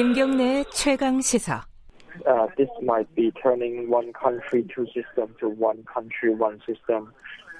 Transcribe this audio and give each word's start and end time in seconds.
김경래 0.00 0.64
최강 0.72 1.20
시사. 1.20 1.60
Uh, 2.24 2.48
this 2.56 2.70
might 2.80 3.06
be 3.14 3.30
turning 3.32 3.86
one 3.90 4.10
country 4.16 4.64
two 4.74 4.86
system 4.96 5.28
to 5.38 5.52
one 5.52 5.84
country 5.84 6.32
one 6.32 6.56
system, 6.64 7.12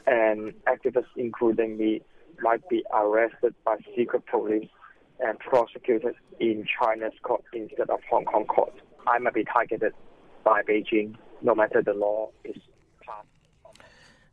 and 0.06 0.54
activists, 0.64 1.12
including 1.16 1.76
me, 1.76 2.00
might 2.40 2.66
be 2.70 2.82
arrested 2.96 3.52
by 3.62 3.76
secret 3.94 4.24
police 4.24 4.72
and 5.20 5.38
prosecuted 5.40 6.16
in 6.40 6.64
China's 6.64 7.12
court 7.22 7.44
instead 7.52 7.90
of 7.90 8.00
Hong 8.08 8.24
Kong 8.24 8.46
court. 8.46 8.72
I 9.06 9.18
might 9.18 9.34
be 9.34 9.44
targeted 9.44 9.92
by 10.42 10.62
Beijing, 10.62 11.16
no 11.42 11.54
matter 11.54 11.82
the 11.84 11.92
law 11.92 12.32
is 12.48 12.56
passed. 13.04 13.28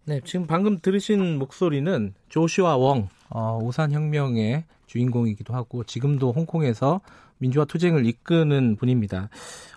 네, 0.06 0.22
지금 0.24 0.48
방금 0.48 0.80
들으신 0.80 1.38
목소리는 1.40 2.14
조슈아 2.30 2.78
웡, 2.78 3.10
어, 3.30 3.60
우산혁명의 3.62 4.64
주인공이기도 4.86 5.54
하고 5.54 5.84
지금도 5.84 6.32
홍콩에서 6.32 7.02
민주화 7.40 7.66
투쟁을 7.66 8.06
이끄는 8.06 8.76
분입니다. 8.78 9.30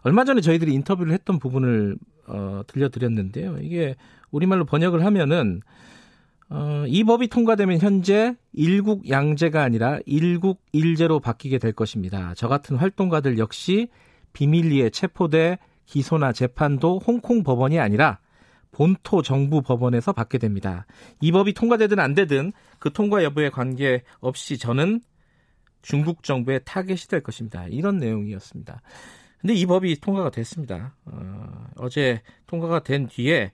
얼마 0.02 0.24
전에 0.24 0.40
저희들이 0.40 0.72
인터뷰를 0.74 1.12
했던 1.12 1.38
부분을 1.38 1.96
어, 2.26 2.62
들려드렸는데요. 2.66 3.58
이게 3.60 3.96
우리말로 4.30 4.64
번역을 4.64 5.04
하면은 5.04 5.60
어, 6.48 6.84
이 6.88 7.04
법이 7.04 7.28
통과되면 7.28 7.78
현재 7.78 8.34
일국 8.52 9.08
양제가 9.08 9.62
아니라 9.62 9.98
일국 10.04 10.60
일제로 10.72 11.20
바뀌게 11.20 11.58
될 11.58 11.72
것입니다. 11.72 12.34
저 12.36 12.48
같은 12.48 12.76
활동가들 12.76 13.38
역시 13.38 13.88
비밀리에 14.32 14.90
체포돼 14.90 15.58
기소나 15.86 16.32
재판도 16.32 17.00
홍콩 17.04 17.42
법원이 17.42 17.78
아니라 17.78 18.18
본토 18.72 19.22
정부 19.22 19.62
법원에서 19.62 20.12
받게 20.12 20.38
됩니다. 20.38 20.86
이 21.20 21.32
법이 21.32 21.54
통과되든 21.54 21.98
안 21.98 22.14
되든 22.14 22.52
그 22.78 22.92
통과 22.92 23.22
여부에 23.24 23.50
관계없이 23.50 24.58
저는 24.58 25.00
중국 25.82 26.22
정부의 26.22 26.60
타겟이 26.64 27.08
될 27.08 27.22
것입니다. 27.22 27.66
이런 27.68 27.98
내용이었습니다. 27.98 28.82
근데 29.40 29.54
이 29.54 29.64
법이 29.66 30.00
통과가 30.00 30.30
됐습니다. 30.30 30.94
어, 31.06 31.88
제 31.90 32.22
통과가 32.46 32.80
된 32.80 33.06
뒤에 33.06 33.52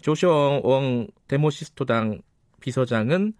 조시원 0.00 0.60
웡 0.64 1.08
데모시스토당 1.28 2.20
비서장은 2.60 3.34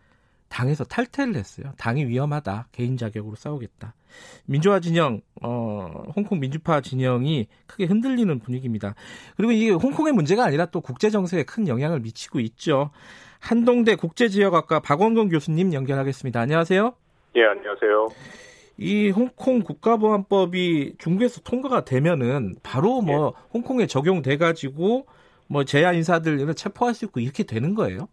당에서 0.48 0.84
탈퇴를 0.84 1.36
했어요. 1.36 1.72
당이 1.78 2.06
위험하다. 2.06 2.68
개인 2.72 2.96
자격으로 2.96 3.36
싸우겠다. 3.36 3.94
민주화 4.46 4.80
진영, 4.80 5.20
어, 5.40 6.04
홍콩 6.16 6.40
민주파 6.40 6.80
진영이 6.80 7.46
크게 7.66 7.84
흔들리는 7.84 8.38
분위기입니다. 8.40 8.94
그리고 9.36 9.52
이게 9.52 9.70
홍콩의 9.70 10.12
문제가 10.12 10.44
아니라 10.44 10.66
또 10.66 10.80
국제 10.80 11.08
정세에 11.08 11.44
큰 11.44 11.68
영향을 11.68 12.00
미치고 12.00 12.40
있죠. 12.40 12.90
한동대 13.38 13.94
국제지역학과 13.94 14.80
박원근 14.80 15.28
교수님 15.28 15.72
연결하겠습니다. 15.72 16.40
안녕하세요. 16.40 16.94
예, 17.36 17.44
안녕하세요. 17.44 18.08
이 18.78 19.10
홍콩 19.10 19.60
국가보안법이 19.60 20.96
중국에서 20.98 21.42
통과가 21.42 21.84
되면은 21.84 22.56
바로 22.62 23.02
뭐 23.02 23.34
예. 23.36 23.48
홍콩에 23.52 23.86
적용돼 23.86 24.36
가지고 24.36 25.06
뭐 25.46 25.64
제야 25.64 25.92
인사들을 25.92 26.54
체포할 26.54 26.94
수 26.94 27.04
있고 27.04 27.20
이렇게 27.20 27.44
되는 27.44 27.74
거예요? 27.74 28.08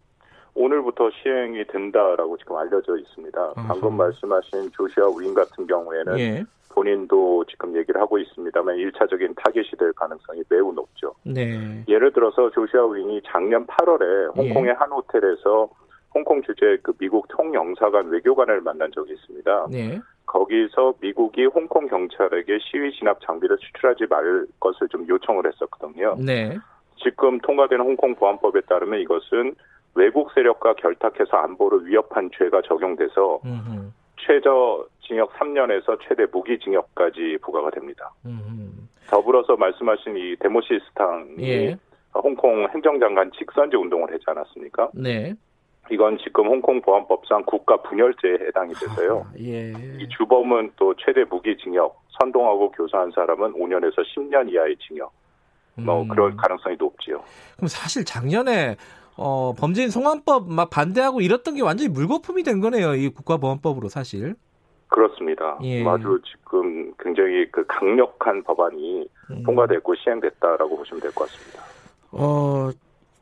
오늘부터 0.54 1.10
시행이 1.22 1.64
된다라고 1.68 2.36
지금 2.36 2.56
알려져 2.56 2.96
있습니다. 2.98 3.52
아하. 3.56 3.68
방금 3.68 3.96
말씀하신 3.96 4.70
조시아 4.72 5.06
우인 5.06 5.34
같은 5.34 5.66
경우에는 5.66 6.18
예. 6.18 6.44
본인도 6.68 7.44
지금 7.46 7.76
얘기를 7.76 8.00
하고 8.00 8.18
있습니다만 8.18 8.76
1차적인 8.76 9.34
타겟이 9.42 9.70
될 9.78 9.92
가능성이 9.94 10.42
매우 10.48 10.72
높죠. 10.72 11.14
네. 11.24 11.84
예를 11.88 12.12
들어서 12.12 12.50
조시아 12.50 12.84
우인이 12.84 13.22
작년 13.26 13.66
8월에 13.66 14.36
홍콩의 14.36 14.70
예. 14.70 14.74
한 14.78 14.90
호텔에서 14.92 15.68
홍콩 16.18 16.42
주재 16.42 16.78
그 16.82 16.92
미국 16.98 17.28
통영사관 17.28 18.08
외교관을 18.08 18.60
만난 18.60 18.90
적이 18.92 19.12
있습니다. 19.12 19.68
네. 19.70 20.00
거기서 20.26 20.94
미국이 21.00 21.46
홍콩 21.46 21.86
경찰에게 21.86 22.58
시위 22.60 22.92
진압 22.92 23.20
장비를 23.20 23.56
수출하지 23.60 24.06
말 24.10 24.46
것을 24.58 24.88
좀 24.88 25.06
요청을 25.08 25.46
했었거든요. 25.46 26.16
네. 26.18 26.58
지금 27.02 27.38
통과되는 27.38 27.84
홍콩 27.84 28.16
보안법에 28.16 28.62
따르면 28.62 29.00
이것은 29.00 29.54
외국 29.94 30.32
세력과 30.32 30.74
결탁해서 30.74 31.36
안보를 31.36 31.86
위협한 31.86 32.30
죄가 32.36 32.62
적용돼서 32.62 33.40
음흠. 33.44 33.90
최저 34.18 34.84
징역 35.00 35.32
3년에서 35.34 35.98
최대 36.02 36.26
무기 36.30 36.58
징역까지 36.58 37.38
부과가 37.40 37.70
됩니다. 37.70 38.10
음흠. 38.26 38.72
더불어서 39.08 39.56
말씀하신 39.56 40.16
이 40.16 40.36
데모시스탕이 40.36 41.48
예. 41.48 41.76
홍콩 42.12 42.68
행정장관 42.74 43.30
직선제 43.38 43.76
운동을 43.76 44.12
했지 44.12 44.24
않았습니까? 44.26 44.90
네. 44.94 45.34
이건 45.90 46.18
지금 46.18 46.46
홍콩 46.46 46.80
보안법상 46.82 47.44
국가 47.46 47.76
분열죄에 47.82 48.34
해당이 48.48 48.74
돼서요. 48.74 49.26
아, 49.26 49.32
예. 49.38 49.72
이 49.98 50.08
주범은 50.16 50.72
또 50.76 50.94
최대 50.98 51.24
무기징역, 51.24 52.00
선동하고 52.20 52.70
교사한 52.72 53.10
사람은 53.14 53.54
5년에서 53.54 53.96
10년 54.14 54.50
이하의 54.52 54.76
징역. 54.86 55.12
뭐 55.76 56.02
음. 56.02 56.08
그럴 56.08 56.36
가능성이 56.36 56.76
높지요. 56.78 57.22
그럼 57.56 57.68
사실 57.68 58.04
작년에 58.04 58.76
어, 59.16 59.52
범죄인 59.58 59.90
송환법 59.90 60.50
막 60.50 60.70
반대하고 60.70 61.20
이랬던 61.20 61.54
게 61.54 61.62
완전히 61.62 61.88
물거품이 61.90 62.42
된 62.42 62.60
거네요. 62.60 62.94
이 62.94 63.08
국가보안법으로 63.08 63.88
사실. 63.88 64.34
그렇습니다. 64.88 65.58
예. 65.62 65.86
아주 65.86 66.20
지금 66.24 66.92
굉장히 66.98 67.46
그 67.50 67.64
강력한 67.66 68.42
법안이 68.42 69.06
음. 69.30 69.42
통과됐고 69.44 69.94
시행됐다라고 69.96 70.76
보시면 70.76 71.00
될 71.00 71.12
것 71.12 71.28
같습니다. 71.28 71.62
어, 72.10 72.70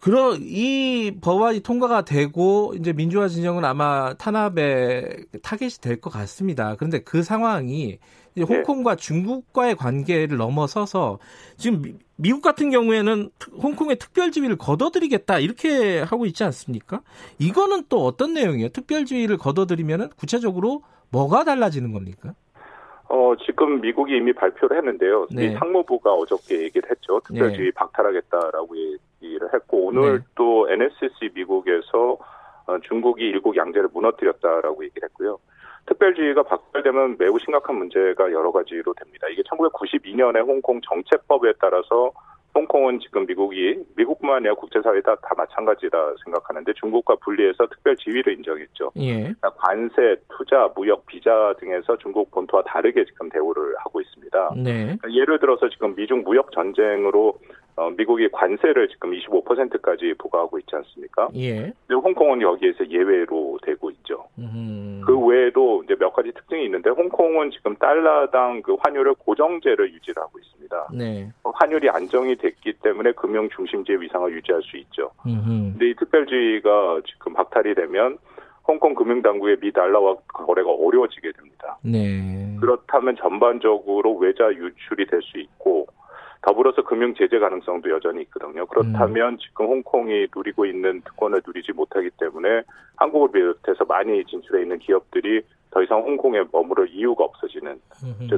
그런 0.00 0.38
이 0.42 1.12
법안이 1.20 1.60
통과가 1.60 2.04
되고 2.04 2.74
이제 2.78 2.92
민주화 2.92 3.28
진영은 3.28 3.64
아마 3.64 4.14
탄압의 4.14 5.26
타겟이 5.42 5.70
될 5.80 6.00
것 6.00 6.10
같습니다. 6.10 6.74
그런데 6.76 7.00
그 7.00 7.22
상황이 7.22 7.98
이제 8.36 8.44
네. 8.44 8.54
홍콩과 8.54 8.96
네. 8.96 9.02
중국과의 9.02 9.76
관계를 9.76 10.36
넘어서서 10.36 11.18
지금 11.56 11.98
미, 12.16 12.32
국 12.32 12.42
같은 12.42 12.70
경우에는 12.70 13.30
홍콩의 13.62 13.98
특별 13.98 14.30
지위를 14.30 14.56
거둬들이겠다 14.56 15.38
이렇게 15.38 16.00
하고 16.00 16.26
있지 16.26 16.44
않습니까? 16.44 17.02
이거는 17.38 17.84
또 17.88 18.04
어떤 18.04 18.34
내용이에요? 18.34 18.68
특별 18.68 19.06
지위를 19.06 19.38
거둬들이면 19.38 20.10
구체적으로 20.16 20.82
뭐가 21.10 21.44
달라지는 21.44 21.92
겁니까? 21.92 22.34
어, 23.08 23.34
지금 23.44 23.80
미국이 23.80 24.16
이미 24.16 24.32
발표를 24.32 24.76
했는데요. 24.78 25.26
네. 25.30 25.48
미 25.48 25.54
상무부가 25.54 26.12
어저께 26.12 26.62
얘기를 26.62 26.90
했죠. 26.90 27.20
특별지위 27.20 27.66
네. 27.66 27.70
박탈하겠다라고 27.74 28.76
얘기를 28.76 29.54
했고, 29.54 29.86
오늘 29.86 30.18
네. 30.18 30.24
또 30.34 30.68
NSC 30.68 31.30
미국에서 31.34 32.18
어, 32.66 32.78
중국이 32.80 33.22
일국 33.24 33.56
양제를 33.56 33.90
무너뜨렸다라고 33.92 34.84
얘기를 34.84 35.08
했고요. 35.08 35.38
특별지위가 35.86 36.42
박탈되면 36.42 37.16
매우 37.18 37.38
심각한 37.38 37.76
문제가 37.76 38.24
여러 38.32 38.50
가지로 38.50 38.92
됩니다. 38.94 39.28
이게 39.30 39.42
1992년에 39.42 40.44
홍콩 40.44 40.80
정책법에 40.80 41.52
따라서 41.60 42.10
홍콩은 42.56 43.00
지금 43.00 43.26
미국이 43.26 43.84
미국뿐만 43.96 44.38
아니라 44.38 44.54
국제사회 44.54 45.02
다, 45.02 45.14
다 45.16 45.34
마찬가지라 45.36 46.14
생각하는데 46.24 46.72
중국과 46.72 47.16
분리해서 47.16 47.66
특별 47.66 47.94
지위를 47.96 48.32
인정했죠. 48.32 48.92
예. 48.96 49.18
그러니까 49.18 49.50
관세, 49.50 50.16
투자, 50.30 50.70
무역, 50.74 51.04
비자 51.04 51.54
등에서 51.60 51.98
중국 51.98 52.30
본토와 52.30 52.62
다르게 52.62 53.04
지금 53.04 53.28
대우를 53.28 53.74
하고 53.78 54.00
있습니다. 54.00 54.54
네. 54.56 54.96
그러니까 54.96 55.12
예를 55.12 55.38
들어서 55.38 55.68
지금 55.68 55.94
미중 55.94 56.22
무역 56.24 56.50
전쟁으로 56.52 57.38
어, 57.76 57.90
미국이 57.90 58.26
관세를 58.32 58.88
지금 58.88 59.10
25%까지 59.10 60.14
부과하고 60.16 60.58
있지 60.60 60.74
않습니까? 60.76 61.28
예. 61.36 61.70
홍콩은 61.90 62.40
여기에서 62.40 62.88
예외로 62.88 63.58
되고 63.62 63.90
있죠. 63.90 64.24
음. 64.38 64.85
그 65.26 65.30
외에도 65.30 65.82
이제 65.84 65.96
몇 65.98 66.12
가지 66.12 66.32
특징이 66.32 66.64
있는데 66.66 66.90
홍콩은 66.90 67.50
지금 67.50 67.74
달러당 67.76 68.62
그 68.62 68.76
환율을 68.78 69.14
고정제를 69.14 69.92
유지를 69.92 70.22
하고 70.22 70.38
있습니다. 70.38 70.88
네. 70.94 71.28
어, 71.42 71.50
환율이 71.50 71.90
안정이 71.90 72.36
됐기 72.36 72.74
때문에 72.74 73.12
금융 73.12 73.48
중심지의 73.50 74.00
위상을 74.00 74.32
유지할 74.32 74.62
수 74.62 74.76
있죠. 74.76 75.10
음. 75.26 75.72
근데 75.72 75.90
이 75.90 75.94
특별주의가 75.96 77.00
지금 77.06 77.34
박탈이 77.34 77.74
되면 77.74 78.18
홍콩 78.66 78.94
금융당국의 78.94 79.58
미 79.60 79.72
달러와 79.72 80.16
거래가 80.28 80.70
어려워지게 80.70 81.32
됩니다. 81.32 81.78
네. 81.82 82.56
그렇다면 82.60 83.16
전반적으로 83.16 84.16
외자 84.16 84.48
유출이 84.50 85.06
될 85.06 85.22
수 85.22 85.38
있고 85.38 85.85
더불어서 86.46 86.82
금융 86.82 87.12
제재 87.14 87.40
가능성도 87.40 87.90
여전히 87.90 88.22
있거든요. 88.22 88.64
그렇다면 88.66 89.32
음. 89.32 89.38
지금 89.38 89.66
홍콩이 89.66 90.28
누리고 90.34 90.64
있는 90.64 91.02
특권을 91.02 91.42
누리지 91.44 91.72
못하기 91.72 92.10
때문에 92.20 92.62
한국을 92.94 93.32
비롯해서 93.32 93.84
많이 93.84 94.24
진출해 94.24 94.62
있는 94.62 94.78
기업들이 94.78 95.42
더 95.72 95.82
이상 95.82 95.98
홍콩에 95.98 96.44
머무를 96.52 96.88
이유가 96.88 97.24
없어지는 97.24 97.80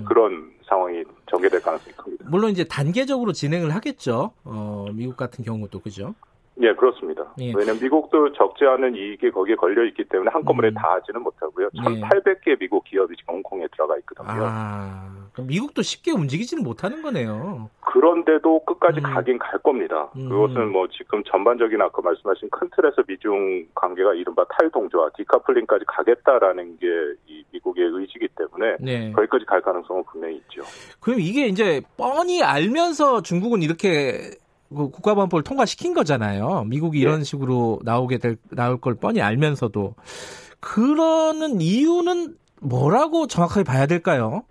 그런 0.09 0.51
상황이 0.67 1.05
전개될 1.31 1.61
가능성이 1.61 1.95
큽니다. 1.97 2.25
물론 2.31 2.51
이제 2.51 2.65
단계적으로 2.65 3.33
진행을 3.33 3.75
하겠죠. 3.75 4.33
어, 4.43 4.87
미국 4.95 5.17
같은 5.19 5.45
경우도 5.45 5.81
그죠? 5.81 6.15
예, 6.61 6.75
그렇습니다. 6.75 7.25
예. 7.41 7.53
왜냐하면 7.55 7.81
미국도 7.81 8.33
적지 8.33 8.65
않은 8.65 8.95
이익이 8.95 9.31
거기에 9.31 9.55
걸려 9.55 9.85
있기 9.85 10.05
때문에 10.05 10.31
한꺼번에 10.33 10.69
음. 10.69 10.75
다 10.75 10.95
하지는 10.95 11.23
못하고요. 11.23 11.69
1,800개 11.71 12.49
예. 12.49 12.57
미국 12.57 12.85
기업이 12.85 13.15
지금 13.17 13.35
홍콩에 13.35 13.67
들어가 13.73 13.97
있거든요. 13.99 14.27
아, 14.29 15.09
미국도 15.39 15.83
쉽게 15.83 16.11
움직이지는 16.13 16.65
못하는 16.65 17.01
거네요. 17.03 17.71
그런데도 17.81 18.65
끝까지 18.65 19.01
음. 19.01 19.03
가긴 19.03 19.39
갈 19.39 19.59
겁니다. 19.61 20.11
음. 20.17 20.29
그것은 20.29 20.73
뭐 20.73 20.89
지금 20.89 21.23
전반적인 21.25 21.81
아까 21.81 22.03
말씀하신 22.03 22.51
큰 22.51 22.69
틀에서 22.75 23.03
미중 23.07 23.67
관계가 23.75 24.15
이른바 24.15 24.45
탈동조화, 24.59 25.11
디카플링까지 25.17 25.85
가겠다라는 25.87 26.79
게 26.79 26.87
이 27.29 27.45
미국의 27.53 27.85
의지이기 27.85 28.29
때문에 28.37 28.77
네. 28.81 29.13
거기까지 29.13 29.45
갈 29.45 29.61
가능성은 29.61 30.05
분명히 30.05 30.37
있죠. 30.37 30.63
그럼 31.01 31.21
이게 31.21 31.47
이제 31.47 31.83
뻔히 31.97 32.43
알면서 32.43 33.23
중국은 33.23 33.63
이렇게 33.63 34.13
그 34.13 34.48
국가보안법을 34.69 35.43
통과시킨 35.43 35.95
거잖아요. 35.95 36.65
미국이 36.65 36.99
이런 36.99 37.19
네. 37.21 37.25
식으로 37.25 37.81
나오게 37.85 38.19
될 38.19 38.37
나올 38.51 38.81
걸 38.81 38.95
뻔히 38.95 39.21
알면서도 39.21 39.95
그러는 40.61 41.61
이유는 41.61 42.37
뭐라고 42.61 43.27
정확하게 43.27 43.65
봐야 43.65 43.87
될까요? 43.87 44.43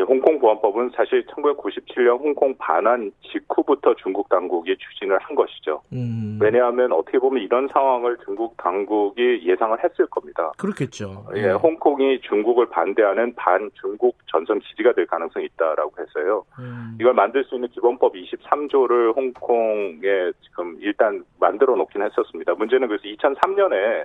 홍콩 0.00 0.38
보안법은 0.38 0.92
사실 0.96 1.24
1997년 1.26 2.18
홍콩 2.18 2.56
반환 2.56 3.12
직후부터 3.30 3.94
중국 3.96 4.28
당국이 4.30 4.74
추진을 4.78 5.18
한 5.18 5.34
것이죠. 5.36 5.82
음. 5.92 6.38
왜냐하면 6.40 6.92
어떻게 6.92 7.18
보면 7.18 7.42
이런 7.42 7.68
상황을 7.68 8.16
중국 8.24 8.56
당국이 8.56 9.42
예상을 9.44 9.76
했을 9.84 10.06
겁니다. 10.06 10.52
그렇겠죠. 10.56 11.26
예, 11.34 11.42
네. 11.42 11.52
홍콩이 11.52 12.20
중국을 12.22 12.66
반대하는 12.70 13.34
반중국 13.34 14.16
전선 14.26 14.60
지지가 14.62 14.94
될 14.94 15.06
가능성이 15.06 15.46
있다라고 15.46 15.92
해서요. 16.00 16.44
음. 16.58 16.96
이걸 16.98 17.12
만들 17.12 17.44
수 17.44 17.56
있는 17.56 17.68
기본법 17.68 18.14
23조를 18.14 19.14
홍콩에 19.14 20.32
지금 20.42 20.78
일단 20.80 21.22
만들어 21.38 21.76
놓긴 21.76 22.02
했었습니다. 22.02 22.54
문제는 22.54 22.88
그래서 22.88 23.04
2003년에 23.04 24.04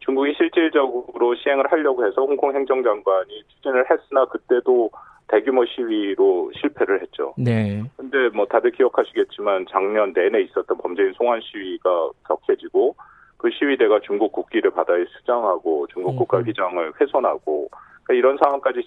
중국이 0.00 0.32
실질적으로 0.38 1.34
시행을 1.34 1.70
하려고 1.70 2.06
해서 2.06 2.22
홍콩 2.22 2.54
행정장관이 2.54 3.42
추진을 3.48 3.84
했으나 3.90 4.24
그때도 4.24 4.90
대규모 5.28 5.64
시위로 5.66 6.50
실패를 6.54 7.02
했죠. 7.02 7.34
네. 7.36 7.84
근데 7.96 8.28
뭐 8.30 8.46
다들 8.46 8.70
기억하시겠지만 8.72 9.66
작년 9.70 10.12
내내 10.12 10.40
있었던 10.42 10.78
범죄인 10.78 11.12
송환 11.12 11.40
시위가 11.42 12.10
격해지고 12.26 12.96
그 13.36 13.50
시위대가 13.50 14.00
중국 14.00 14.32
국기를 14.32 14.70
바다에 14.70 15.04
수장하고 15.06 15.86
중국 15.92 16.16
국가 16.16 16.42
휘장을 16.42 16.92
훼손하고 17.00 17.68
그러니까 18.02 18.14
이런 18.14 18.38
상황까지 18.38 18.82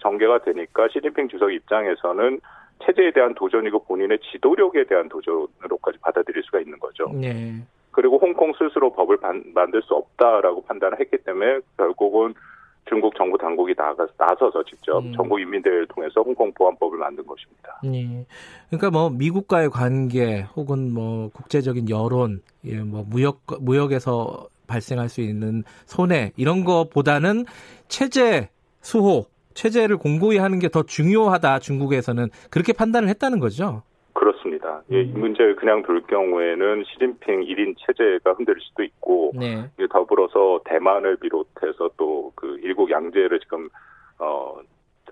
전개가 0.00 0.38
되니까 0.38 0.88
시진핑 0.88 1.28
주석 1.28 1.52
입장에서는 1.52 2.40
체제에 2.84 3.12
대한 3.12 3.34
도전이고 3.34 3.84
본인의 3.84 4.18
지도력에 4.30 4.84
대한 4.84 5.08
도전으로까지 5.08 5.98
받아들일 6.00 6.42
수가 6.42 6.60
있는 6.60 6.78
거죠. 6.78 7.06
네. 7.14 7.62
그리고 7.90 8.18
홍콩 8.18 8.52
스스로 8.54 8.92
법을 8.92 9.18
반, 9.18 9.42
만들 9.54 9.82
수 9.82 9.94
없다라고 9.94 10.64
판단을 10.64 11.00
했기 11.00 11.16
때문에 11.18 11.60
결국은 11.76 12.34
중국 12.88 13.14
정부 13.16 13.38
당국이 13.38 13.74
나가, 13.96 14.06
나서서 14.18 14.62
직접 14.64 14.98
음. 14.98 15.12
전국 15.14 15.40
인민대회를 15.40 15.86
통해서 15.88 16.20
홍콩 16.22 16.52
보안법을 16.52 16.98
만든 16.98 17.24
것입니다. 17.26 17.80
네. 17.82 18.26
그러니까 18.68 18.90
뭐 18.90 19.10
미국과의 19.10 19.70
관계 19.70 20.42
혹은 20.56 20.92
뭐 20.92 21.30
국제적인 21.30 21.88
여론, 21.88 22.42
예, 22.64 22.78
뭐 22.80 23.04
무역 23.08 23.42
무역에서 23.60 24.48
발생할 24.66 25.08
수 25.08 25.20
있는 25.20 25.62
손해 25.86 26.32
이런 26.36 26.64
것보다는 26.64 27.46
체제 27.88 28.48
수호, 28.80 29.26
체제를 29.54 29.96
공고히 29.96 30.38
하는 30.38 30.58
게 30.58 30.68
더 30.68 30.82
중요하다 30.82 31.60
중국에서는 31.60 32.28
그렇게 32.50 32.72
판단을 32.72 33.08
했다는 33.08 33.38
거죠. 33.38 33.82
그렇습니다. 34.18 34.82
예, 34.92 35.02
이 35.02 35.12
음. 35.14 35.20
문제를 35.20 35.56
그냥 35.56 35.82
둘 35.82 36.00
경우에는 36.02 36.84
시진핑 36.84 37.42
1인 37.42 37.74
체제가 37.78 38.32
흔들릴 38.32 38.60
수도 38.62 38.82
있고 38.82 39.32
네. 39.34 39.68
더불어서 39.90 40.60
대만을 40.64 41.16
비롯해서 41.16 41.90
또 41.96 42.16
그 42.34 42.58
일국 42.62 42.90
양제를 42.90 43.40
지금 43.40 43.68
어 44.18 44.58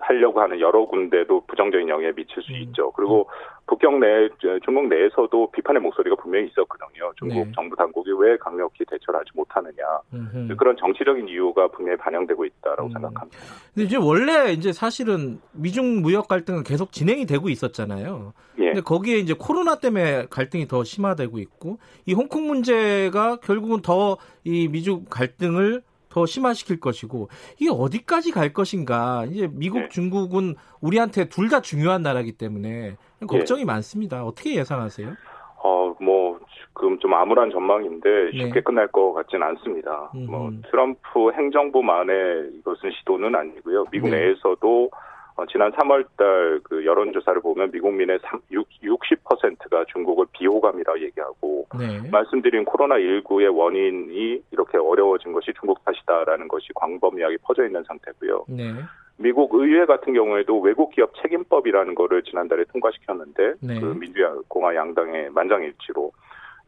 하려고 0.01 0.41
하는 0.41 0.59
여러 0.59 0.85
군데도 0.85 1.45
부정적인 1.47 1.87
영향을 1.87 2.13
미칠 2.13 2.41
수 2.43 2.51
음. 2.51 2.57
있죠. 2.63 2.91
그리고 2.91 3.29
북경 3.67 3.99
내 3.99 4.29
중국 4.63 4.87
내에서도 4.87 5.51
비판의 5.51 5.81
목소리가 5.81 6.15
분명히 6.17 6.47
있었거든요. 6.47 7.11
중국 7.17 7.35
네. 7.45 7.51
정부 7.55 7.75
당국이 7.75 8.11
왜 8.19 8.37
강력히 8.37 8.85
대처를 8.85 9.19
하지 9.19 9.31
못하느냐 9.33 9.73
음흠. 10.13 10.55
그런 10.57 10.77
정치적인 10.77 11.27
이유가 11.27 11.67
분명히 11.69 11.97
반영되고 11.97 12.45
있다라고 12.45 12.87
음. 12.87 12.91
생각합니다. 12.91 13.37
근데 13.73 13.85
이제 13.85 13.97
원래 13.97 14.51
이제 14.51 14.71
사실은 14.71 15.39
미중 15.53 16.01
무역 16.01 16.27
갈등은 16.27 16.63
계속 16.63 16.91
진행이 16.91 17.25
되고 17.25 17.49
있었잖아요. 17.49 18.33
예. 18.59 18.65
근데 18.65 18.81
거기에 18.81 19.17
이제 19.17 19.33
코로나 19.37 19.79
때문에 19.79 20.27
갈등이 20.29 20.67
더 20.67 20.83
심화되고 20.83 21.39
있고 21.39 21.79
이 22.05 22.13
홍콩 22.13 22.47
문제가 22.47 23.37
결국은 23.37 23.81
더 23.81 24.17
이 24.45 24.67
미중 24.67 25.05
갈등을 25.09 25.81
더 26.15 26.25
심화시킬 26.25 26.79
것이고 26.79 27.27
이게 27.59 27.69
어디까지 27.69 28.31
갈 28.31 28.53
것인가 28.53 29.25
이제 29.29 29.49
미국 29.51 29.79
네. 29.79 29.89
중국은 29.89 30.55
우리한테 30.79 31.27
둘 31.27 31.49
다 31.49 31.59
중요한 31.59 32.01
나라기 32.03 32.31
때문에 32.31 32.95
걱정이 33.27 33.59
네. 33.61 33.65
많습니다. 33.65 34.23
어떻게 34.23 34.55
예상하세요? 34.55 35.13
어뭐 35.61 36.39
지금 36.55 36.97
좀 36.99 37.13
암울한 37.13 37.51
전망인데 37.51 38.31
쉽게 38.31 38.53
네. 38.53 38.61
끝날 38.61 38.87
것 38.87 39.13
같지는 39.13 39.45
않습니다. 39.47 40.09
음흠. 40.15 40.31
뭐 40.31 40.51
트럼프 40.71 41.31
행정부만의 41.33 42.51
이것은 42.59 42.91
시도는 42.99 43.35
아니고요. 43.35 43.85
미국 43.91 44.09
네. 44.09 44.21
내에서도 44.21 44.89
어, 45.37 45.45
지난 45.47 45.71
3월달 45.73 46.63
그 46.63 46.85
여론조사를 46.85 47.41
보면 47.41 47.71
미국민의 47.71 48.19
3, 48.23 48.39
6, 48.51 48.67
60%가 48.81 49.83
중국을 49.91 50.25
비호감이라 50.31 51.01
얘기하고 51.01 51.67
네. 51.77 52.09
말씀드린 52.09 52.63
코로나 52.63 52.95
19의 52.95 53.53
원인이 53.53 54.41
이렇게 54.51 54.77
어려워진 54.77 55.33
것이 55.33 55.51
중국 55.59 55.83
탓이다라는 55.83 56.47
것이 56.47 56.69
광범위하게 56.75 57.37
퍼져 57.43 57.65
있는 57.65 57.83
상태고요. 57.83 58.45
네. 58.47 58.73
미국 59.17 59.53
의회 59.53 59.85
같은 59.85 60.13
경우에도 60.13 60.59
외국 60.59 60.91
기업 60.91 61.11
책임법이라는 61.21 61.95
거를 61.95 62.23
지난달에 62.23 62.63
통과시켰는데 62.71 63.53
네. 63.61 63.79
그 63.79 63.85
민주공화 63.85 64.75
양당의 64.75 65.31
만장일치로 65.31 66.11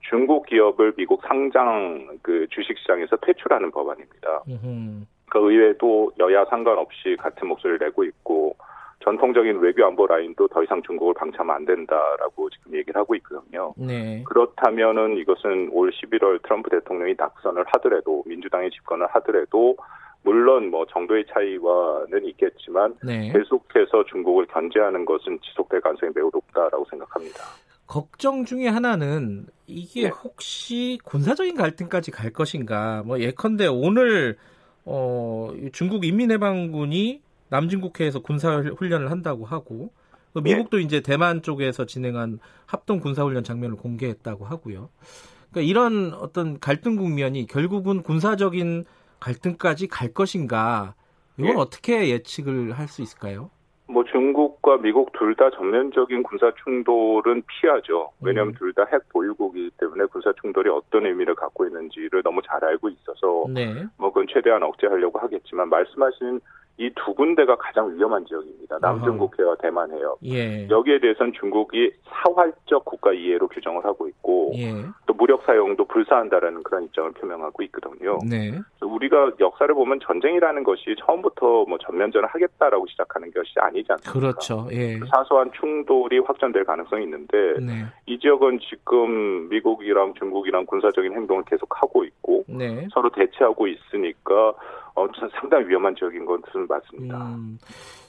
중국 0.10 0.46
기업을 0.46 0.94
미국 0.96 1.22
상장 1.26 2.18
그 2.22 2.48
주식시장에서 2.50 3.18
퇴출하는 3.18 3.72
법안입니다. 3.72 4.44
음흠. 4.48 5.06
그 5.30 5.40
의회도 5.52 6.14
여야 6.20 6.46
상관없이 6.46 7.16
같은 7.20 7.48
목소리를 7.48 7.86
내고 7.86 8.04
있고 8.04 8.56
전통적인 9.04 9.60
외교 9.60 9.86
안보 9.86 10.08
라인도 10.08 10.48
더 10.48 10.64
이상 10.64 10.82
중국을 10.84 11.14
방치하면 11.14 11.56
안 11.56 11.66
된다라고 11.66 12.50
지금 12.50 12.76
얘기를 12.76 13.00
하고 13.00 13.16
있거든요. 13.16 13.74
네. 13.78 14.24
그렇다면은 14.26 15.18
이것은 15.18 15.70
올 15.72 15.92
11월 15.92 16.42
트럼프 16.44 16.70
대통령이 16.70 17.16
낙선을 17.18 17.64
하더라도 17.68 18.24
민주당이 18.26 18.70
집권을 18.72 19.08
하더라도 19.08 19.78
물론 20.24 20.72
뭐 20.72 20.86
정도의 20.88 21.26
차이와는 21.32 22.26
있겠지만 22.26 22.96
네. 23.04 23.32
계속해서 23.32 24.04
중국을 24.12 24.46
견제하는 24.48 25.06
것은 25.06 25.40
지속될 25.42 25.80
가능성이 25.82 26.12
매우 26.16 26.30
높다라고 26.34 26.86
생각합니다. 26.90 27.44
걱정 27.86 28.44
중에 28.44 28.68
하나는 28.68 29.46
이게 29.68 30.04
네. 30.04 30.10
혹시 30.10 31.00
군사적인 31.06 31.56
갈등까지 31.56 32.12
갈 32.12 32.32
것인가? 32.32 33.04
뭐 33.06 33.20
예컨대 33.20 33.68
오늘 33.68 34.36
어, 34.90 35.54
중국 35.74 36.06
인민해방군이 36.06 37.22
남진국해에서 37.50 38.22
군사 38.22 38.58
훈련을 38.60 39.12
한다고 39.12 39.46
하고 39.46 39.92
그 40.34 40.40
미국도 40.40 40.78
네. 40.78 40.84
이제 40.84 41.02
대만 41.02 41.42
쪽에서 41.42 41.86
진행한 41.86 42.40
합동 42.66 43.00
군사 43.00 43.24
훈련 43.24 43.44
장면을 43.44 43.76
공개했다고 43.76 44.46
하고요. 44.46 44.90
그러니까 45.52 45.70
이런 45.70 46.14
어떤 46.14 46.60
갈등 46.60 46.96
국면이 46.96 47.48
결국은 47.48 48.02
군사적인 48.02 48.86
갈등까지 49.20 49.88
갈 49.88 50.14
것인가? 50.14 50.94
이건 51.38 51.56
네. 51.56 51.62
어떻게 51.62 52.10
예측을 52.10 52.72
할 52.74 52.88
수 52.88 53.02
있을까요? 53.02 53.50
뭐 53.90 54.04
중국과 54.04 54.78
미국 54.78 55.12
둘 55.14 55.34
다 55.36 55.50
전면적인 55.52 56.24
군사 56.24 56.52
충돌은 56.64 57.44
피하죠. 57.48 58.12
왜냐하면 58.22 58.54
음. 58.54 58.58
둘다 58.58 58.86
핵 58.92 59.08
보유국이기 59.10 59.72
때문에 59.80 60.06
군사 60.06 60.34
충돌이 60.42 60.70
어떤 60.70 61.06
의미를 61.06 61.36
갖고 61.36 61.66
있는지를 61.66 62.22
너무 62.24 62.42
잘 62.46 62.64
알고 62.66 62.90
있어서 62.90 63.46
네. 63.50 63.86
뭐 63.98 64.10
그건 64.12 64.27
최대한 64.38 64.62
억제하려고 64.64 65.20
하겠지만 65.20 65.70
말씀하신 65.70 66.40
이 66.80 66.92
두 66.96 67.12
군데가 67.16 67.56
가장 67.56 67.92
위험한 67.98 68.24
지역입니다. 68.28 68.78
남중국해와 68.80 69.56
대만 69.56 69.92
해역. 69.92 70.20
예. 70.26 70.70
여기에 70.70 71.00
대해서는 71.00 71.34
중국이 71.34 71.92
사활적 72.06 72.86
국가 72.86 73.12
이해로 73.14 73.48
규정을 73.48 73.84
하고 73.84 74.08
있고 74.08 74.52
예. 74.54 74.84
또 75.18 75.28
무력 75.28 75.44
사용도 75.46 75.86
불사한다라는 75.86 76.64
그런 76.64 76.84
입장을 76.84 77.12
표명하고 77.12 77.64
있거든요. 77.64 78.20
네. 78.28 78.60
우리가 78.82 79.32
역사를 79.40 79.74
보면 79.74 80.00
전쟁이라는 80.06 80.64
것이 80.64 80.96
처음부터 81.00 81.66
뭐 81.66 81.78
전면전을 81.80 82.28
하겠다라고 82.28 82.86
시작하는 82.88 83.32
것이 83.32 83.54
아니지 83.58 83.92
않습니까? 83.92 84.20
그렇죠. 84.20 84.68
예. 84.72 85.00
사소한 85.12 85.52
충돌이 85.60 86.20
확전될 86.20 86.66
가능성이 86.66 87.06
있는데 87.06 87.38
네. 87.60 87.86
이 88.06 88.20
지역은 88.20 88.60
지금 88.70 89.50
미국이랑 89.50 90.14
중국이랑 90.16 90.66
군사적인 90.66 91.14
행동을 91.14 91.44
계속하고 91.46 92.04
있고 92.06 92.44
네. 92.48 92.88
서로 92.94 93.10
대치하고 93.10 93.68
있으니까 93.68 94.54
어, 94.96 95.08
상당히 95.40 95.68
위험한 95.68 95.96
지역인 95.96 96.26
것은 96.26 96.68
맞습니다. 96.68 97.18
음, 97.36 97.60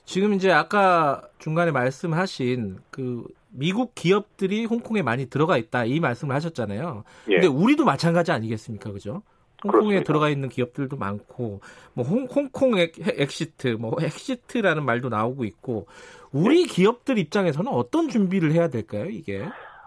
지금 0.05 0.33
이제 0.33 0.51
아까 0.51 1.23
중간에 1.39 1.71
말씀하신 1.71 2.79
그 2.91 3.25
미국 3.51 3.95
기업들이 3.95 4.65
홍콩에 4.65 5.03
많이 5.03 5.27
들어가 5.27 5.57
있다 5.57 5.85
이 5.85 6.01
말씀을 6.01 6.35
하셨잖아요. 6.35 7.05
예. 7.29 7.35
근데 7.35 7.47
우리도 7.47 7.85
마찬가지 7.85 8.33
아니겠습니까, 8.33 8.93
그죠? 8.93 9.23
홍콩에 9.65 9.81
그렇습니다. 9.81 10.05
들어가 10.05 10.29
있는 10.29 10.49
기업들도 10.49 10.97
많고 10.97 11.61
뭐 11.95 12.05
홍, 12.05 12.27
홍콩 12.27 12.79
엑, 12.79 12.93
exit, 12.99 13.77
뭐 13.81 13.97
exit라는 14.01 14.85
말도 14.85 15.09
나오고 15.09 15.45
있고 15.45 15.87
우리 16.33 16.63
예. 16.63 16.67
기업들 16.67 17.19
입장에서는 17.19 17.71
어떤 17.73 18.09
준비를 18.09 18.53
해야 18.53 18.69
될까요, 18.69 19.07
이게? 19.07 19.45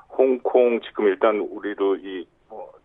홍콩 0.10 0.82
지금 0.82 1.08
일단 1.08 1.40
우리도 1.40 1.96
이 1.98 2.28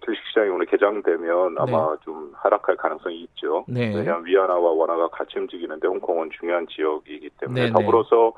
주식시장이 0.06 0.48
오늘 0.50 0.66
개장되면 0.66 1.56
아마 1.58 1.90
네. 1.90 1.96
좀 2.04 2.32
하락할 2.34 2.76
가능성이 2.76 3.22
있죠. 3.22 3.64
네. 3.66 3.92
왜냐하면 3.92 4.24
위안화와 4.24 4.70
원화가 4.70 5.08
같이 5.08 5.36
움직이는데 5.38 5.88
홍콩은 5.88 6.30
중요한 6.38 6.66
지역이기 6.68 7.30
때문에 7.40 7.60
네, 7.62 7.66
네. 7.66 7.72
더불어서 7.72 8.32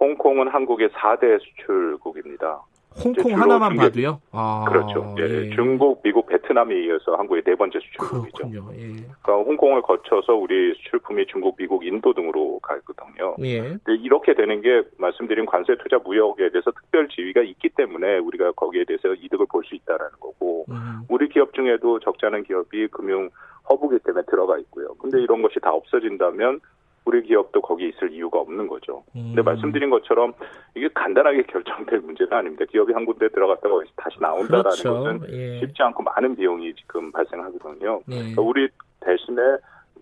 홍콩은 0.00 0.48
한국의 0.48 0.88
4대 0.90 1.38
수출국입니다. 1.40 2.62
홍콩 3.02 3.32
하나만 3.36 3.70
중개, 3.70 3.82
봐도요? 3.88 4.20
아, 4.30 4.64
그렇죠. 4.68 5.16
예. 5.18 5.22
예. 5.24 5.50
중국, 5.50 6.00
미국, 6.04 6.26
베트남에 6.28 6.76
이어서 6.84 7.16
한국의 7.16 7.42
네 7.42 7.56
번째 7.56 7.80
수출국이죠. 7.80 8.50
예. 8.76 8.86
그러니까 9.20 9.32
홍콩을 9.34 9.82
거쳐서 9.82 10.34
우리 10.34 10.72
수출품이 10.76 11.26
중국, 11.26 11.56
미국, 11.56 11.84
인도 11.84 12.12
등으로 12.14 12.60
가거든요. 12.60 13.34
예. 13.42 13.76
이렇게 13.88 14.34
되는 14.34 14.60
게 14.60 14.82
말씀드린 14.98 15.44
관세 15.46 15.74
투자 15.82 15.98
무역에 15.98 16.50
대해서 16.50 16.70
특별 16.70 17.08
지위가 17.08 17.40
있기 17.42 17.70
때문에 17.70 18.18
우리가 18.18 18.52
거기에 18.52 18.84
대해서 18.84 19.12
이득을 19.14 19.46
볼 19.50 19.64
수 19.64 19.74
있다라는 19.74 20.12
거고 20.20 20.66
음. 20.70 21.00
우리 21.08 21.28
기업 21.30 21.52
중에도 21.54 21.98
적지 21.98 22.26
않은 22.26 22.44
기업이 22.44 22.86
금융 22.88 23.28
허브기 23.70 23.98
때문에 24.04 24.24
들어가 24.30 24.56
있고요. 24.58 24.94
근데 25.00 25.20
이런 25.20 25.42
것이 25.42 25.58
다 25.60 25.72
없어진다면 25.72 26.60
우리 27.04 27.22
기업도 27.22 27.60
거기 27.60 27.88
있을 27.88 28.12
이유가 28.12 28.40
없는 28.40 28.66
거죠. 28.66 29.04
음. 29.14 29.34
근데 29.34 29.42
말씀드린 29.42 29.90
것처럼 29.90 30.32
이게 30.74 30.88
간단하게 30.94 31.42
결정될 31.52 32.00
문제는 32.00 32.32
아닙니다. 32.32 32.64
기업이 32.70 32.92
한 32.92 33.04
군데 33.04 33.28
들어갔다가 33.28 33.74
다시 33.96 34.16
나온다라는 34.20 34.62
그렇죠. 34.62 34.94
것은 34.94 35.20
예. 35.32 35.60
쉽지 35.60 35.82
않고 35.82 36.02
많은 36.02 36.34
비용이 36.36 36.74
지금 36.74 37.12
발생하거든요. 37.12 38.00
예. 38.08 38.14
그러니까 38.14 38.42
우리 38.42 38.68
대신에 39.00 39.42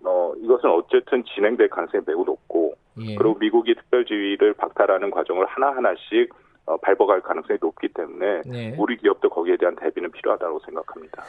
어, 0.05 0.33
이것은 0.37 0.69
어쨌든 0.69 1.23
진행될 1.25 1.69
가능성이 1.69 2.03
매우 2.07 2.23
높고 2.23 2.75
예. 3.01 3.15
그리고 3.15 3.37
미국이 3.37 3.75
특별지위를 3.75 4.53
박탈하는 4.53 5.11
과정을 5.11 5.45
하나하나씩 5.45 6.33
어, 6.65 6.77
밟아갈 6.77 7.21
가능성이 7.21 7.59
높기 7.61 7.89
때문에 7.89 8.41
네. 8.45 8.75
우리 8.77 8.95
기업도 8.97 9.29
거기에 9.29 9.57
대한 9.57 9.75
대비는 9.75 10.11
필요하다고 10.11 10.59
생각합니다. 10.59 11.23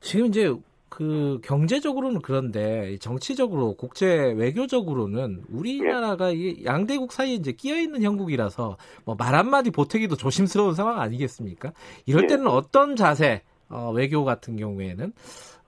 지금 0.00 0.26
이제 0.26 0.52
그 0.94 1.40
경제적으로는 1.42 2.20
그런데 2.20 2.98
정치적으로 3.00 3.74
국제 3.76 4.06
외교적으로는 4.36 5.42
우리나라가 5.48 6.30
이 6.30 6.62
양대국 6.66 7.12
사이에 7.12 7.32
이제 7.34 7.52
끼어 7.52 7.76
있는 7.78 8.02
형국이라서 8.02 8.76
뭐 9.06 9.16
말 9.16 9.34
한마디 9.34 9.70
보태기도 9.70 10.16
조심스러운 10.16 10.74
상황 10.74 11.00
아니겠습니까? 11.00 11.72
이럴 12.04 12.26
때는 12.26 12.46
어떤 12.46 12.94
자세 12.96 13.40
어, 13.70 13.90
외교 13.94 14.24
같은 14.24 14.56
경우에는 14.56 15.12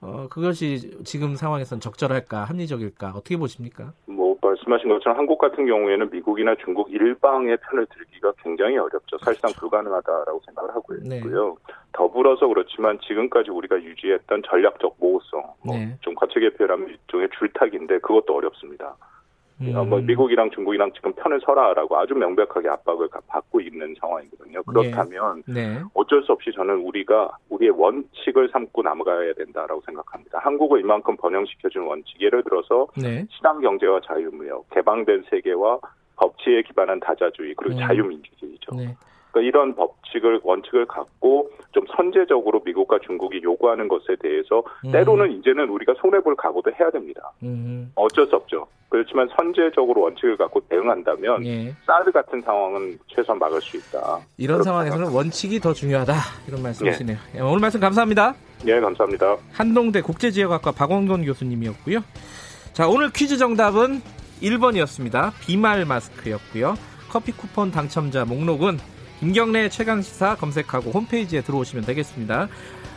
어, 0.01 0.27
그것이 0.29 0.95
지금 1.05 1.35
상황에선 1.35 1.79
적절할까 1.79 2.43
합리적일까 2.43 3.13
어떻게 3.15 3.35
보십니까? 3.37 3.93
뭐 4.05 4.24
말씀하신 4.65 4.89
것처럼 4.89 5.17
한국 5.17 5.37
같은 5.37 5.65
경우에는 5.65 6.09
미국이나 6.09 6.55
중국 6.63 6.91
일방의 6.91 7.57
편을 7.57 7.85
들기가 7.87 8.33
굉장히 8.43 8.77
어렵죠. 8.77 9.17
사실상 9.19 9.49
그렇죠. 9.49 9.59
불가능하다라고 9.61 10.41
생각을 10.45 10.69
하고 10.71 10.95
네. 11.01 11.17
있고요. 11.17 11.57
네. 11.67 11.73
더불어서 11.93 12.47
그렇지만 12.47 12.99
지금까지 12.99 13.51
우리가 13.51 13.81
유지했던 13.81 14.43
전략적 14.47 14.95
모호성, 14.99 15.43
뭐 15.63 15.75
네. 15.77 15.97
좀 16.01 16.15
거칠게 16.15 16.57
표현하면 16.57 16.89
일종의 16.89 17.29
줄타기인데 17.37 17.99
그것도 17.99 18.35
어렵습니다. 18.35 18.95
음. 19.61 19.75
어, 19.75 19.85
뭐 19.85 19.99
미국이랑 19.99 20.51
중국이랑 20.51 20.91
지금 20.93 21.13
편을 21.13 21.39
서라라고 21.45 21.97
아주 21.97 22.13
명백하게 22.13 22.67
압박을 22.67 23.07
받고 23.27 23.61
있는 23.61 23.95
상황이거든요. 23.99 24.63
그렇다면 24.63 25.43
네. 25.47 25.75
네. 25.75 25.81
어쩔 25.93 26.23
수 26.23 26.33
없이 26.33 26.51
저는 26.53 26.75
우리가 26.81 27.37
우리의 27.49 27.71
원칙을 27.71 28.49
삼고 28.51 28.81
남아가야 28.81 29.33
된다라고 29.33 29.81
생각합니다. 29.85 30.39
한국을 30.39 30.81
이만큼 30.81 31.15
번영시켜준 31.15 31.83
원칙, 31.83 32.19
예를 32.21 32.43
들어서 32.43 32.87
네. 32.97 33.25
시장 33.29 33.61
경제와 33.61 34.01
자유무역, 34.05 34.69
개방된 34.71 35.23
세계와 35.29 35.79
법치에 36.17 36.63
기반한 36.63 36.99
다자주의 36.99 37.53
그리고 37.55 37.75
음. 37.75 37.79
자유민주주의죠. 37.79 38.75
네. 39.35 39.41
그러니까 39.41 39.41
이런 39.41 39.75
법칙을 39.75 40.41
원칙을 40.43 40.85
갖고 40.85 41.49
좀 41.71 41.85
선제적으로 41.95 42.61
미국과 42.65 42.99
중국이 43.05 43.41
요구하는 43.43 43.87
것에 43.87 44.15
대해서 44.21 44.63
음. 44.85 44.91
때로는 44.91 45.31
이제는 45.33 45.69
우리가 45.69 45.93
손해 45.99 46.21
볼 46.21 46.35
각오도 46.35 46.71
해야 46.79 46.89
됩니다. 46.89 47.31
음. 47.43 47.91
어쩔 47.95 48.25
수 48.27 48.35
없죠. 48.35 48.65
그렇지만 48.89 49.27
선제적으로 49.35 50.01
원칙을 50.01 50.37
갖고 50.37 50.61
대응한다면 50.69 51.45
예. 51.45 51.73
사드 51.85 52.11
같은 52.11 52.41
상황은 52.41 52.97
최소한 53.07 53.39
막을 53.39 53.59
수 53.59 53.75
있다. 53.75 54.19
이런 54.37 54.63
상황에서는 54.63 55.11
원칙이 55.11 55.59
더 55.59 55.73
중요하다. 55.73 56.13
이런 56.47 56.63
말씀이시네요. 56.63 57.17
예. 57.33 57.37
예. 57.39 57.41
오늘 57.41 57.59
말씀 57.59 57.79
감사합니다. 57.79 58.35
예, 58.67 58.79
감사합니다. 58.79 59.37
한동대 59.51 60.01
국제지역학과 60.01 60.71
박원건 60.71 61.25
교수님이었고요. 61.25 61.99
자, 62.71 62.87
오늘 62.87 63.11
퀴즈 63.11 63.37
정답은 63.37 64.01
1번이었습니다. 64.41 65.31
비말 65.41 65.85
마스크였고요. 65.85 66.75
커피 67.09 67.31
쿠폰 67.31 67.71
당첨자 67.71 68.23
목록은 68.25 68.77
김경래 69.19 69.69
최강 69.69 70.01
시사 70.01 70.35
검색하고 70.35 70.91
홈페이지에 70.91 71.41
들어오시면 71.41 71.85
되겠습니다. 71.85 72.49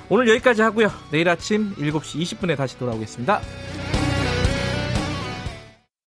오늘 0.08 0.28
여기까지 0.28 0.62
하고요. 0.62 0.90
내일 1.10 1.28
아침 1.28 1.74
7시 1.76 2.22
20분에 2.22 2.56
다시 2.56 2.78
돌아오겠습니다. 2.78 3.40